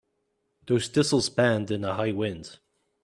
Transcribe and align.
Those 0.65 0.87
thistles 0.87 1.29
bend 1.29 1.69
in 1.69 1.83
a 1.83 1.93
high 1.93 2.11
wind. 2.13 2.57